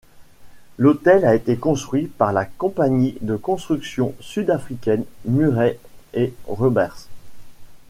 [0.79, 5.77] L'hôtel a été construit par la compagnie de construction sud-africaine Murray
[6.17, 7.07] & Roberts.